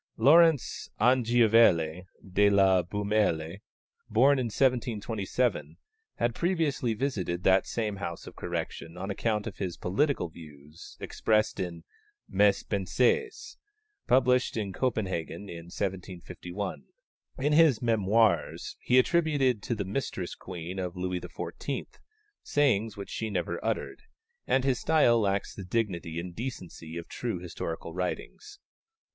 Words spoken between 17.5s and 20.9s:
his Mémoires he attributed to the mistress queen